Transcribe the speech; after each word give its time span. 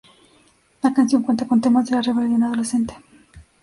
La 0.81 0.95
canción 0.95 1.21
cuenta 1.21 1.47
con 1.47 1.61
temas 1.61 1.87
de 1.87 1.95
la 1.95 2.01
rebelión, 2.01 2.41
adolescente. 2.41 2.95